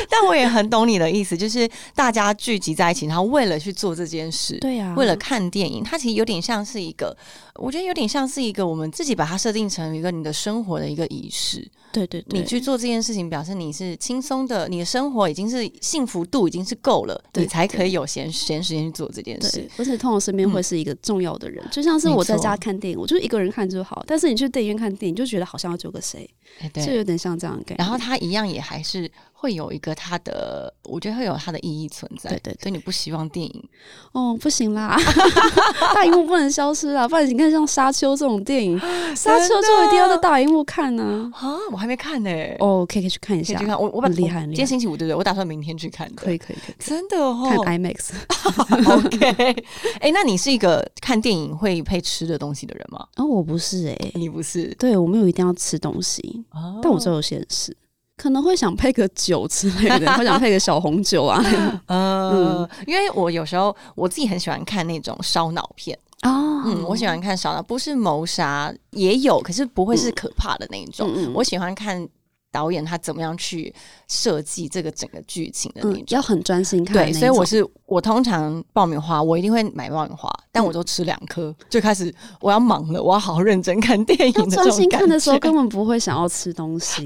[0.10, 7.16] 但我也很懂你的意思，就是大家聚集在一起，然后为了去做这件事，对呀，为了看电影，它其实有点像是一个，
[7.56, 11.70] 我觉得有点像是一个我们自己把它设定成一个你的生活的一个仪式。
[11.94, 19.68] 对对对，你去做这件事情，表示你是轻松的，你的生活已经是幸福度已经是够了，你才可以有闲闲时间去做这件事。
[19.78, 24.04] 而且通常身边会是一个重要的人，就像是我在家看电影，我就一个人看就好。
[24.08, 26.30] 但是你去电影院看电影，就觉得好像要救个谁，
[26.74, 27.84] 就有点像这样的感觉。
[27.84, 29.10] 然后他一样也还是。
[29.40, 32.32] 会有一个它的，我觉得会有它的意义存在。
[32.32, 33.70] 对对，所以你不希望电影
[34.12, 34.98] 哦，不行啦，
[35.94, 37.08] 大荧幕不能消失啊！
[37.08, 38.80] 不然你看像《沙丘》这种电影，
[39.16, 41.32] 《沙丘》就一定要在大荧幕看呢。
[41.36, 42.30] 啊，我还没看呢。
[42.60, 43.60] 哦，可以可以去看一下。
[43.60, 44.42] 去看我，我很厉害。
[44.48, 45.16] 今天星期五对不对？
[45.16, 46.12] 我打算明天去看。
[46.16, 48.10] 可以可以可以，真的哦， 看 IMAX。
[49.06, 49.64] OK，
[50.00, 53.06] 哎，那你是一个看电影会配吃的东西的人吗？
[53.18, 54.74] 哦，我不是哎，你不是？
[54.80, 56.44] 对我没有一定要吃东西，
[56.82, 57.76] 但我知道有些人是。
[58.18, 61.42] 可能会想配个酒之类的， 会想配个小红酒啊。
[61.86, 65.98] 呃，因为我有时候我自己很喜欢看那种烧脑片。
[66.24, 71.32] 哦，嗯，我喜欢看烧脑，不是谋杀也有，可是不会是可怕的那一种。
[71.34, 72.08] 我喜欢看。
[72.52, 73.74] 导演他怎么样去
[74.08, 76.96] 设计这个整个剧情的那种，要很专心看。
[76.96, 84.50] 对，所以我是我通常爆米花，我一定会买爆米花，但我都吃两颗， 就开始我要忙了，我要好好认真看电影。
[84.50, 87.04] 专心看的时候，根本不会想要吃东西。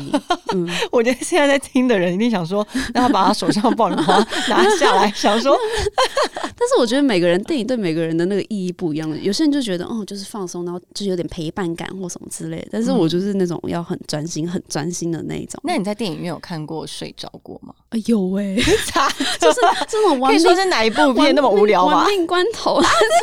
[0.53, 5.57] 嗯， 我觉得现在在听的人一定想说，让他把他手上的爆米花拿下来，想说。
[6.61, 12.65] 但是我觉得每个人电影对每个人的那个意义不一样的，有些人就觉得哦，就是放松，然后就是有点陪伴感或什么之类。
[12.71, 15.59] 但是我就是那种要很专心、很专心的那一种。
[15.63, 17.73] 那你在电影院有看过睡着过吗？
[18.05, 18.55] 有 哎，
[19.39, 21.97] 就是这种可以说是哪一部片那么无聊吗？
[21.97, 23.17] 亡命关头啊，真的，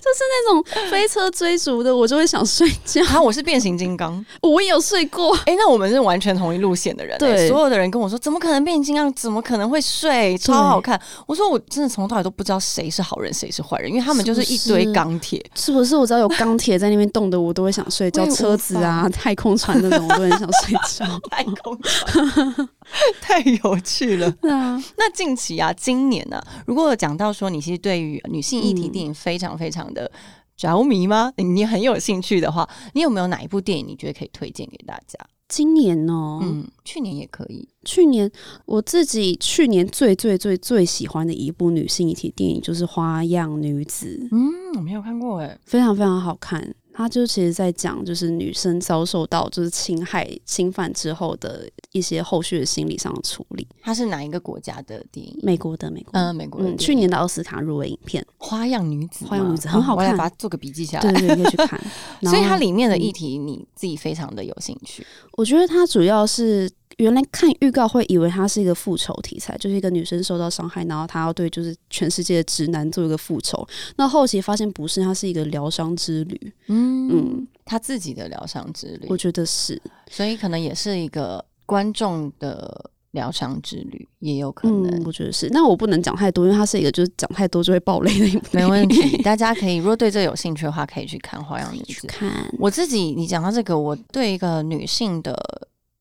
[0.00, 3.02] 就是那种飞车追逐的，我就会想睡觉。
[3.06, 5.34] 啊，我是变形金刚，我也有睡过。
[5.46, 7.16] 哎，那我们是完全同一路线的人。
[7.18, 9.12] 对，所有的人跟我说，怎么可能变形金刚？
[9.14, 10.36] 怎么可能会睡？
[10.38, 11.00] 超好看。
[11.26, 15.42] 我说，我真的从头到尾都不知道谁是好人，谁是坏人，因为他们就是一堆钢铁。
[15.54, 15.96] 是不是？
[15.96, 18.26] 我只要有钢铁在那边动的，我都会想睡觉。
[18.32, 21.04] 车子啊，太空船那种，我都很想睡觉。
[21.44, 22.68] 太空船。
[23.20, 24.34] 太有趣了。
[24.42, 30.10] 那那近期啊，今年呢，如果讲到说你其实对于女性议题电影非常非常的
[30.56, 31.32] 着迷吗？
[31.36, 35.18] 你很有兴趣的话，你有没有哪一部电影你觉得可以推荐给大家？
[35.48, 37.68] 今年哦，嗯，去年也可以。
[37.84, 38.30] 去年
[38.64, 44.28] 我自己去年最最最最喜欢的一部女性议题电影就是《花样女子》。
[44.34, 46.74] 嗯，我没有看过哎，非常非常好看。
[46.94, 53.66] 他就其实，在讲就是女生遭受到就是侵害、侵犯之后的一些后续的心理上的处理。
[53.80, 55.38] 它是哪一个国家的电影？
[55.42, 56.62] 美国的，美国，嗯，美国。
[56.62, 61.80] 嗯，去年的奥斯卡入围影片《花样女子》，花样女子很好看，把它做个笔记下来，对对，可以去看。
[62.22, 65.06] 所以它里面的议题，你自己非常的有兴趣。
[65.32, 66.70] 我觉得它主要是。
[66.98, 73.66] 原来看预告会以为它是一个复仇题材，就是一个女生受到伤害，然后她要对就是全世界的直男做一个复仇。
[73.96, 76.52] 那后期发现不是，它是一个疗伤之旅。
[76.68, 85.02] 嗯嗯，他自己的疗伤之旅，我觉得是，所以可能也是一个观众的疗伤之旅，也有可能。
[85.04, 88.46] 我觉得是，那我不能讲太多，因为它是一个就是讲太多就会爆雷的一部。
[88.52, 92.06] 没问题， 大家可以如果对这有兴趣的话，可以去看《花样女子》。
[92.08, 95.36] 看我自己，你讲到这个，我对一个女性的。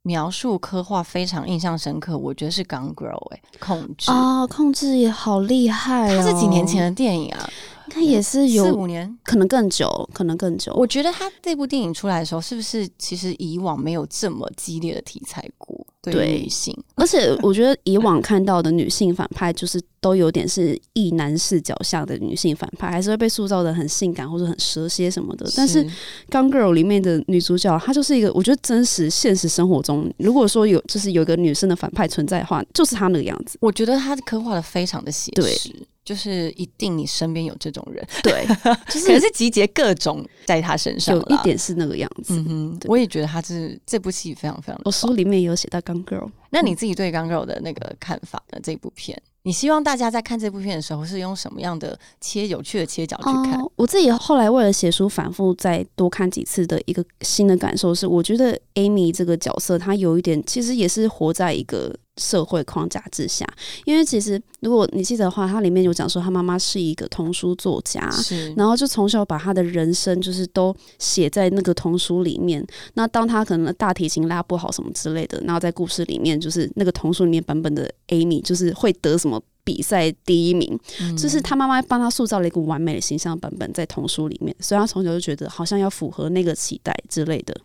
[0.03, 4.09] 描述刻画非常印象深刻，我觉得是《Gun Girl》哎，控制。
[4.09, 7.49] 啊，控制也好厉害它是几年前的电影啊，
[7.93, 10.73] 它也是有四五年，可能更久，可能更久。
[10.75, 15.86] 我觉得他这部电影出来的时候，是不是其实以往没有这么激烈的题材过？
[16.04, 25.47] 对女性， 而且我觉得以往看到的女性反派，就是都有点是异男视角下的女性反派，还是会被塑造的很性感或者很蛇蝎什么的。
[25.56, 25.86] 但是
[26.32, 33.60] 《Gun Girl》里面的女主角，她就是一个我觉得真实现实生活中，如果说有就是有一个女生的反派存在的话，就是她那个样子。
[33.62, 35.71] 我觉得她刻画的非常的写实。
[36.03, 38.45] 就是一定你身边有这种人，对，
[38.89, 42.33] 就是可能是集结各种在他身上，有一点是那个样子。
[42.35, 44.81] 嗯哼，我也觉得他是这部戏非常非常。
[44.83, 48.59] 我书里面有写到《钢 girl》，那你自己对《钢 girl》的那个看法呢？
[48.63, 49.21] 这部片？
[49.43, 53.59] 你希望大家在看这部片的时候是用什么样的切有趣的切角去看？
[53.75, 63.47] 我自己后来为了写书，反复再多看几次的一个新的感受是，我觉得 Amy 这个角色，她有一点其实也是活在一个社会框架之下。
[63.86, 72.65] 因为其实如果你记得的话，它里面有讲说，他妈妈是一个童书作家，是，然后就从小把他的人生就是都写在那个童书里面。
[72.95, 79.41] 那当他可能大提琴拉不好什么之类的，然后在故事里面，就是那个童书里面版本的 Amy 就是会得什么。
[79.63, 80.80] 比赛第一名，
[81.17, 87.56] 就是他妈妈帮他塑造了一个完美的形象版本在童书里面，所以他从小就觉得好像要符合那个期待之类的。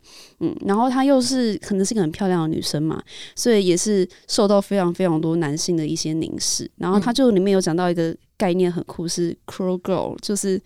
[0.41, 3.03] 嗯，然后她又是可能是一个很漂亮的女生嘛，
[3.35, 6.71] 所以也是受到非常非常多男性的一些凝视。
[6.77, 10.61] 然后他就里面有讲到一个概念很酷，是 cool girl，就是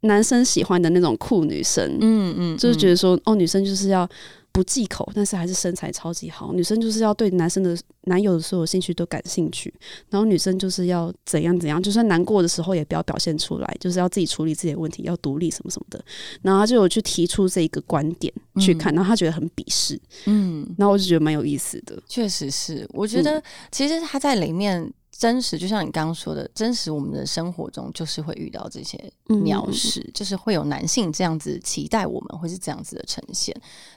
[0.00, 1.98] 男生喜欢的那种酷女生。
[2.00, 4.08] 嗯嗯，就是觉得说哦，女生就是要。
[4.56, 6.54] 不忌口，但是还是身材超级好。
[6.54, 9.70] 女生就是要对男生的男友的所有兴趣都感兴趣，
[10.08, 16.02] 然后女生就是要怎样怎样，就算难过的时候也不要表现出来，就是要自己处理自己的问题，要独立什么什么的。
[16.40, 22.02] 然后他就有去提出这一个观点去看，然后他觉得很鄙视，嗯，然后我就觉得蛮有意思的。
[22.08, 24.90] 确实是，我觉得其实他在里面。
[25.18, 33.54] 真实，就像你刚刚说的，真实我们的生活中就是会遇到这些鸟事，就是会有男性这样子期待我们会是这样子的呈现，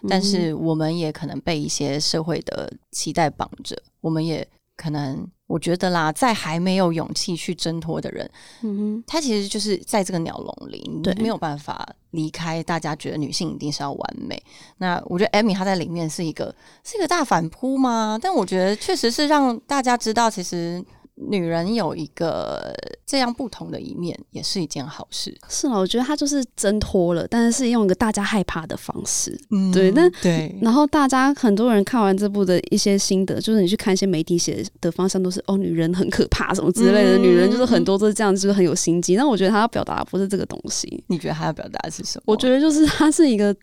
[0.07, 12.63] 但是我们也可能被一些社会的期待绑着，我们也可能我觉得啦，在还没有勇气去挣脱的人，嗯他其实就是在这个鸟笼里，你对没有办法离开。
[12.63, 14.41] 大家觉得女性一定是要完美，
[14.77, 18.17] 那我觉得艾米她在里面是一个是一个大反扑吗？
[18.21, 20.83] 但我觉得确实是让大家知道，其实
[21.29, 22.73] 女人有一个
[23.05, 25.37] 这样不同的一面，也是一件好事。
[25.49, 29.37] 是啊，我觉得她就是挣脱了，但是是用一个大家害怕的方式。
[29.51, 39.15] 嗯对那对然后大家很多人看完这部的一些心得，就是你去看一些媒体写的方向都是哦，女人很可怕什么之类的，嗯女人就是很多都是这样，就是很有心机。
[39.15, 42.23] 那我觉得她要表达的不是这个东西，你觉得她要表达的是什么？
[42.27, 43.55] 我觉得就是她是一个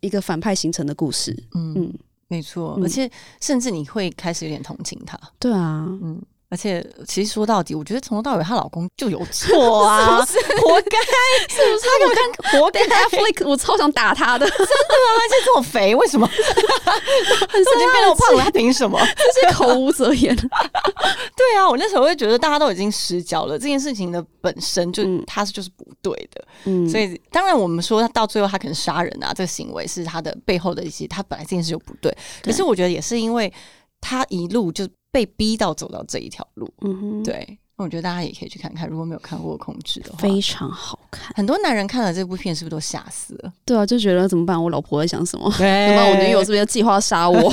[0.00, 1.34] 一个反派形成的故事。
[1.54, 1.94] 嗯嗯，
[2.28, 5.18] 没错，嗯而且甚至你会开始有点同情她。
[5.38, 10.24] 对啊，嗯，而且其实说到底，我觉得从头到尾她老公就有 错啊，活
[10.82, 10.98] 该，
[11.48, 11.86] 是不是？
[11.86, 14.68] 他根本看活该， Netflix 我超想打他的， 真的吗
[15.20, 16.26] 而且这么肥，为什么？
[16.26, 18.98] 都已经变那么胖了，他凭什么？
[19.42, 20.34] 这是口无遮言。
[20.34, 33.52] 对啊，我那时候会觉得大家都已经失焦了，这件事情的本身就、嗯他是就是不对的，嗯，所以当然我们说他到最后他可能杀人啊，这个行为是他的背后的一些，他本来这件事就不对，可是我觉得也是因为
[34.00, 41.32] 他一路就被逼到走到这一条路，嗯哼，对，那我觉得大家也可以去看看，如果没有看过《控制》的话，非常好看。
[41.36, 43.52] 很多男人看了这部片是不是都吓死了？
[43.64, 44.62] 对啊，就觉得怎么办？
[44.62, 45.50] 我老婆在想什么？
[45.56, 46.10] 对怎么办？
[46.10, 47.50] 我女友是不是要计划杀我？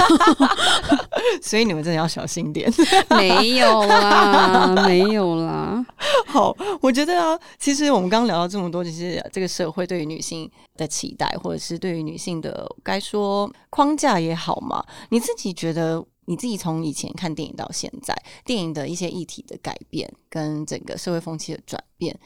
[1.42, 2.72] 所以你们真的要小心点。
[3.10, 5.86] 没有啦，没有啦。
[6.28, 22.18] 好，我觉得啊，其实我们刚刚聊到这么多，其实这个社会对于女性的期待，或者是对于女性的该说框架也好嘛，你自己觉得你自己从以前看电影到现在，电影的一些议题的改变跟整个社会风气的转变。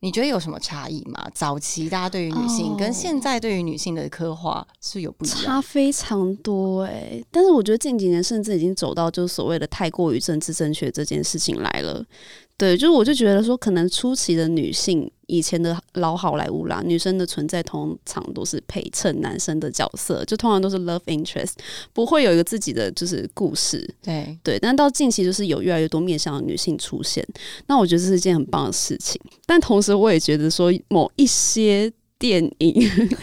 [0.00, 1.28] 你觉得有什么差异吗？
[1.34, 12.04] 早期大家对于女性哦跟现在对于女性的刻画是有不一样差非常多哎、但是我觉得近几年甚至已经走到就是所谓的太过于政治正确这件事情来了。
[12.56, 21.52] 对，就是我就觉得说，可能初期的女性，以前的老好莱坞啦，女生的存在通常都是陪衬男生的角色，就通常都是 love interest，
[21.92, 23.88] 不会有一个自己的就是故事。
[24.02, 27.26] 对，对，但到近期就是有越来越多面向的女性出现，
[27.66, 29.20] 那我觉得这是一件很棒的事情。
[29.46, 32.74] 但同时，我也觉得说某一些电影，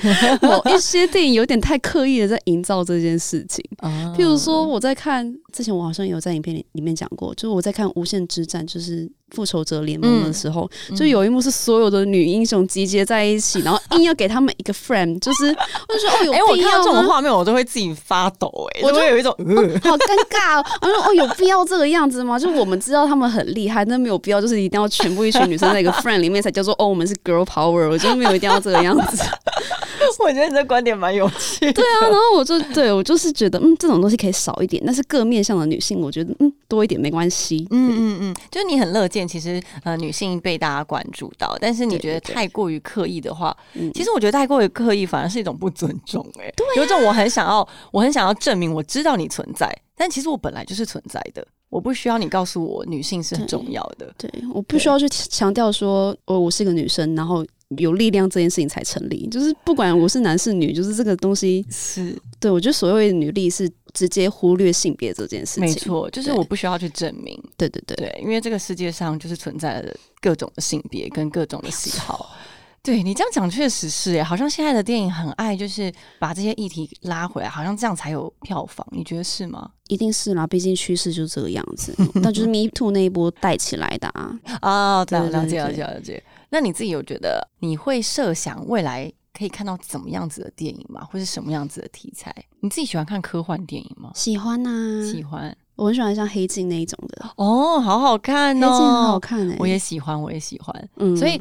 [0.42, 3.64] 某一些电影有点太刻意的在营造这件事情。
[3.78, 16.94] 啊譬如说，我在看之前，我好像有在影片里里面讲过，就是我在看《无限之战》，就是复仇者联盟的时候，嗯就有一幕是所有的女英雄集结在一起，然后硬要给他们一个 frame， 就是我就说哦，有哎、我必看到这？
[16.94, 19.46] 种画面，我都会自己发抖、哎，我就有一种，呃
[19.90, 20.66] 好尴尬、哦！
[20.82, 22.38] 我说哦，有必要这个样子吗？
[22.38, 27.90] 就我们知道他们很厉害，但没有必要，就是一定要全部一群女生在一个 friend 里面才叫做哦，我们是 girl power。
[27.90, 29.24] 我觉得没有一定要这个样子。
[30.20, 31.74] 我觉得你的观点蛮有趣的。
[31.74, 37.68] 对啊，然后我就对我就是觉得，嗯，这种东西可以少一点，但是各面向的女性，我觉得嗯多一点没关系。
[37.72, 54.12] 嗯嗯嗯，就是你很乐见，其实呃女性被大家关注到，但是你觉得太过于刻意的话，嗯其实我觉得太过于刻意反而是一种不尊重、哎，有种我很想要，我很想要证明我知道你存在，但其实我本来就是存在的，我不需要你告诉我女性是很重要的。
[54.18, 57.46] 对，我不需要去强调说，我，我是一个女生，然后
[57.78, 59.28] 有力量这件事情才成立。
[59.28, 65.62] 就是不管我是男是女，就是这个东西，是，对我觉得所谓的女力是直接忽略性别这件事情。
[65.62, 72.36] 没，错，就是我不需要去证明，对对对，对，因为这个世界上就是存在了各种的性别跟各种的喜好。
[72.84, 79.68] 对你这样讲确实是耶，好像现在的电影很爱就是把这些议题拉回来，好像这样才有票房，你觉得是吗？
[79.88, 81.96] 一定是啦，毕竟趋势就是这个样子。
[82.14, 84.40] 那就是 Me Too 那一波带起来的啊。
[84.62, 86.24] 啊，对对了了解了解了解。
[86.56, 91.06] 那你自己有觉得你会设想未来可以看到怎么样子的电影吗？
[91.12, 92.34] 或是什么样子的题材？
[92.62, 94.10] 你自己喜欢看科幻电影吗？
[94.16, 94.70] 喜欢呐、
[95.12, 100.90] 喜欢我很喜欢像黑镜那一种的，哦，好好看黑镜很好哦，看哎、我也喜欢，我也喜欢。
[100.96, 101.38] 嗯所以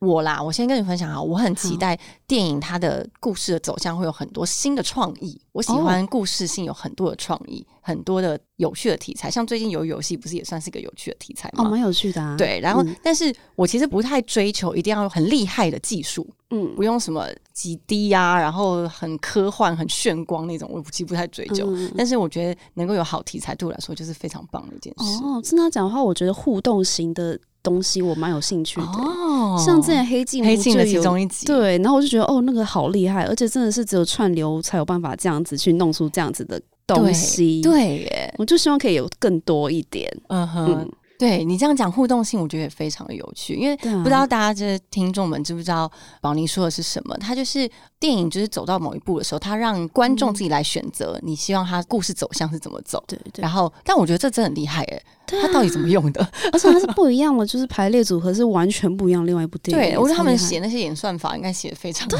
[0.00, 5.40] 我啦，我先跟你分享啊，我很期待电影它的故事的走向会有很多新的创意。
[5.52, 9.28] 我喜哦欢故事性有很多的创意，很多的有趣的题材。
[9.28, 11.70] 像最近有游戏，不是也算是一个有趣的题材哦，吗？
[11.70, 12.36] 蛮有趣的啊。
[12.36, 21.66] 对，然后、嗯但是我其实不太追求一定要有很厉害的技术，嗯不用什么极低呀、然后很科幻、很炫光那种，我其实不太追求。
[21.74, 25.24] 嗯但是我觉得能够有好题材，对我来说就是非常棒的一件事。
[25.24, 27.36] 哦，真的讲的话，我觉得互动型的
[27.68, 28.86] 东西我蛮有兴趣的。
[28.86, 40.08] 哦像之前黑镜黑镜的其中一集，对，然后我就觉得哦，那个好厉害，而且真的是只有串流才有办法这样子去弄出这样子的东西。，对耶，我就希望可以有更多一点。
[40.28, 40.66] 嗯哼。
[40.72, 47.16] 嗯，对你这样讲互动性，我觉得也非常的有趣，因为不知道大家这听众们知不知道宝妮说的是什么？
[47.16, 53.02] 他就是电影，就是走到某一步的时候，他让观众自己来选择，你希望他故事走向是怎么走。
[53.08, 56.26] 对对然后，但我觉得这真的很厉害哎，对他到底怎么用的？
[56.50, 59.26] 而且它是不一样的，就是排列组合是完全不一样。
[59.26, 62.18] 另外一部电影，对，我觉得他们写那些演算法应该写的非常对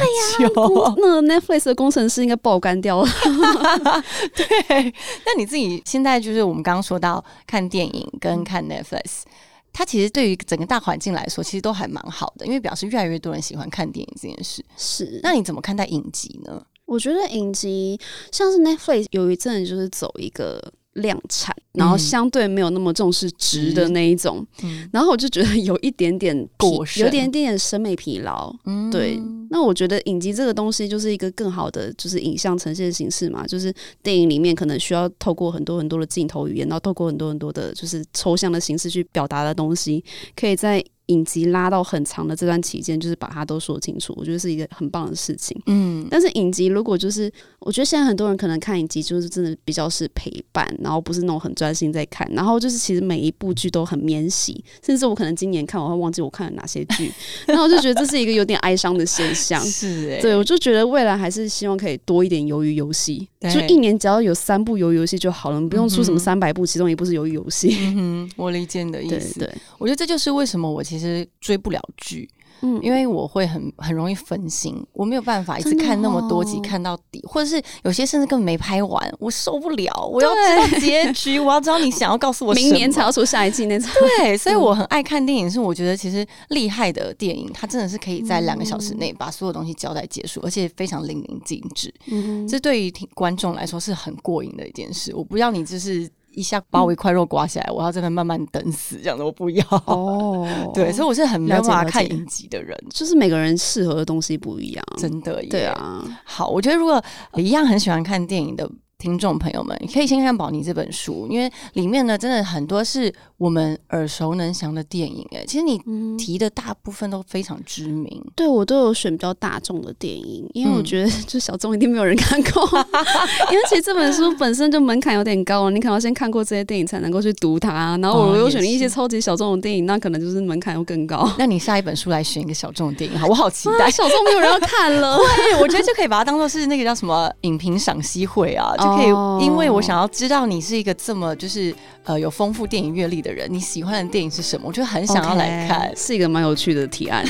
[0.54, 3.08] 工呀， 那 Netflix 的工程师应该爆干掉了。
[4.36, 4.94] 对。
[5.24, 9.22] 那你自己现在就是我们刚刚说到看电影跟看 Netflix。
[9.70, 14.64] 它其实对于整个大环境来说，其实都还蛮好的，因为表示越来越多人喜欢看电影这件事。
[14.76, 16.60] 是，那你怎么看待影集呢？
[16.84, 18.00] 我觉得影集
[18.32, 21.98] 像是 Netflix 有一阵就是走一个量产，然后嗯。
[21.98, 24.88] 相对没有那么重视值的那一种，嗯。
[24.92, 28.54] 然后我就觉得有一点点疲过有一点点审美疲劳。
[28.64, 28.90] 嗯。
[28.90, 29.20] 对，
[29.50, 33.72] 那我觉得影集这个东西就是一个更好的，就是影像呈现形式嘛，就是
[34.02, 45.60] 电影里面可能需要透过很多很多的镜头语言，然后透过很多很多的，就是抽象的形式去表达的东西，可以在影集拉到很长的这段期间，就是把它都说清楚，我觉得是一个很棒的事情。
[45.66, 47.30] 嗯，但是影集如果就是，
[47.60, 57.10] 我觉得现在很多人可能看影集就是真的比较是陪伴，然后不是那种很专心在看，然后就是其实每一部剧都很免洗，甚至我可能今年看我会忘记我看了哪些剧，
[57.46, 59.60] 然后我就觉得这是一个有点哀伤的现象。
[59.64, 67.76] 是哎、对，我就觉得未来还是希望可以多一点鱿鱼游戏，就一年只要有三部鱿鱼游戏就好了，你不用出什么三百部，其中一部是鱿鱼游戏。
[67.80, 69.38] 嗯哼，我理解你的意对思。
[69.38, 70.97] 对，我觉得这就是为什么我其实
[71.40, 72.28] 追不了剧，
[72.62, 83.88] 嗯因为我会很很容易分心，我没有办法一直看那么多集哦看到底，或者是有些甚至根本没拍完，我受不了，我要知道结局， 我要知道你想要告诉我明年才要出下一季那种。
[84.18, 91.92] 对，所以我很爱看电影，是我觉得其实厉害的电影，它真的是可以在两个小时内把所有东西交代结束，而且非常淋漓尽致。
[92.06, 95.14] 嗯这对于听观众来说是很过瘾的一件事。
[95.14, 99.64] 我不要你就是一下把我一块肉刮下来，我要在那慢慢等死这样子，我不要。
[99.86, 104.84] 哦， 对，所以我是很没有办法看影集的人，就是每个人适合的东西不一样。
[104.96, 105.42] 真的。
[105.50, 107.02] 对，啊，好，我觉得如果
[107.32, 108.70] 呃一样很喜欢看电影的。
[108.98, 115.24] 听众朋友们，你可以先看宝妮这本书，因为里面呢，真的很多是我们耳熟能详的电影。
[115.30, 118.20] 哎，其实你嗯，提的大部分都非常知名。
[118.34, 122.64] 对我都有选比较大众的电影，因为我嗯觉得 就小众一定没有人看过，
[123.52, 127.96] 因为其实这本书本身就门槛有点高，你可能要先看过这些电影才能够去读它。
[128.02, 131.30] 然后我又选了一些超级小众的电影，那可能就是门槛又更高。
[131.38, 133.90] 那你下一本书来选一个小众的电影，好，我好期待啊，。
[133.90, 135.16] 小众没有人要看了。
[135.36, 141.74] 对，我觉得就可以把它当做是那个叫什么影评赏析会啊，就可以，哦因为我想要知道你是一个这么就是
[142.04, 144.68] 呃有丰富电影阅历的人，你喜欢的电影是什么？
[144.68, 145.92] 我就很想要来看。
[145.96, 147.24] 是一个蛮有趣的提案。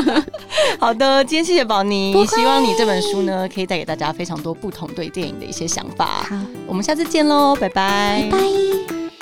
[0.78, 6.26] 好的，今天谢谢宝妮希望你这本书呢可以带给大家非常多不同对电影的一些想法。
[6.28, 6.36] 好，
[6.66, 9.17] 我们下次见喽，拜拜拜。